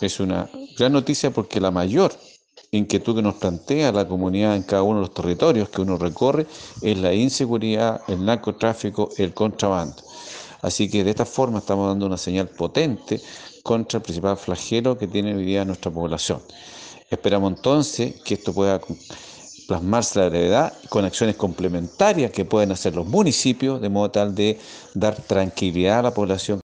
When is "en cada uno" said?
4.56-5.00